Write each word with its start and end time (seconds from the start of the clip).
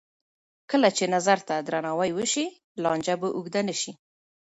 کله 0.71 0.89
چې 0.97 1.05
نظر 1.15 1.37
ته 1.47 1.55
درناوی 1.67 2.11
وشي، 2.13 2.45
لانجه 2.83 3.15
به 3.21 3.27
اوږده 3.35 3.61
نه 3.67 3.75
شي. 3.81 3.91